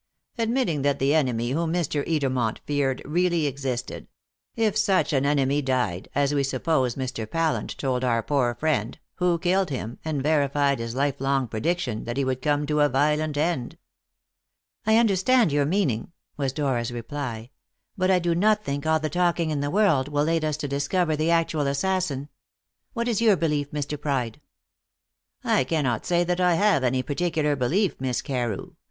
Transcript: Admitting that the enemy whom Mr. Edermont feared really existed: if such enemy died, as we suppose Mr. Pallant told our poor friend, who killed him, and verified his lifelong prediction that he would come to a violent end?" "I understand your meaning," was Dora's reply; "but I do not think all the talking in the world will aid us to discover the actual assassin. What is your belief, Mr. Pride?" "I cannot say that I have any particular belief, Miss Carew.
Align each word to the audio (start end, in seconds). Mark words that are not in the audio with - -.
Admitting 0.39 0.81
that 0.81 0.97
the 0.97 1.13
enemy 1.13 1.51
whom 1.51 1.71
Mr. 1.71 2.03
Edermont 2.07 2.57
feared 2.65 3.03
really 3.05 3.45
existed: 3.45 4.07
if 4.55 4.75
such 4.75 5.13
enemy 5.13 5.61
died, 5.61 6.09
as 6.15 6.33
we 6.33 6.41
suppose 6.43 6.95
Mr. 6.95 7.29
Pallant 7.29 7.77
told 7.77 8.03
our 8.03 8.23
poor 8.23 8.55
friend, 8.55 8.97
who 9.17 9.37
killed 9.37 9.69
him, 9.69 9.99
and 10.03 10.23
verified 10.23 10.79
his 10.79 10.95
lifelong 10.95 11.47
prediction 11.47 12.05
that 12.05 12.17
he 12.17 12.25
would 12.25 12.41
come 12.41 12.65
to 12.65 12.79
a 12.79 12.89
violent 12.89 13.37
end?" 13.37 13.77
"I 14.87 14.97
understand 14.97 15.51
your 15.51 15.65
meaning," 15.67 16.11
was 16.35 16.51
Dora's 16.51 16.91
reply; 16.91 17.51
"but 17.95 18.09
I 18.09 18.17
do 18.17 18.33
not 18.33 18.63
think 18.63 18.87
all 18.87 18.99
the 18.99 19.07
talking 19.07 19.51
in 19.51 19.59
the 19.59 19.69
world 19.69 20.07
will 20.07 20.27
aid 20.31 20.43
us 20.43 20.57
to 20.57 20.67
discover 20.67 21.15
the 21.15 21.29
actual 21.29 21.67
assassin. 21.67 22.27
What 22.93 23.07
is 23.07 23.21
your 23.21 23.35
belief, 23.35 23.69
Mr. 23.69 24.01
Pride?" 24.01 24.41
"I 25.43 25.63
cannot 25.63 26.07
say 26.07 26.23
that 26.23 26.41
I 26.41 26.55
have 26.55 26.83
any 26.83 27.03
particular 27.03 27.55
belief, 27.55 27.97
Miss 28.01 28.23
Carew. 28.23 28.73